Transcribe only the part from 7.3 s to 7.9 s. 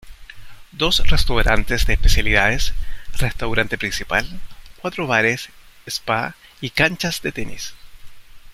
tenis.